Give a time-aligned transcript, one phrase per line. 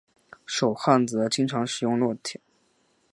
[0.47, 2.41] 手焊则经常使用烙铁。